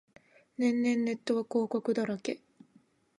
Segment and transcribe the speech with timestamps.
[0.57, 2.39] 年々ネットは広告だらけ